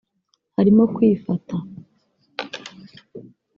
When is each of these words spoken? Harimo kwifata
Harimo 0.55 0.83
kwifata 0.95 1.55